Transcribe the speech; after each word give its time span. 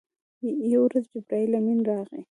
یوه 0.71 0.85
ورځ 0.87 1.03
جبرائیل 1.13 1.51
امین 1.59 1.79
راغی. 1.89 2.21